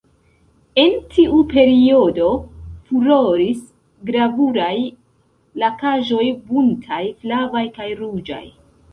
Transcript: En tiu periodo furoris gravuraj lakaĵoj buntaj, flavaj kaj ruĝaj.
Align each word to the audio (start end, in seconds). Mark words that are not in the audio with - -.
En 0.83 0.93
tiu 1.15 1.39
periodo 1.49 2.29
furoris 2.87 3.59
gravuraj 4.07 4.77
lakaĵoj 5.65 6.25
buntaj, 6.47 7.03
flavaj 7.25 7.63
kaj 7.77 7.87
ruĝaj. 8.01 8.43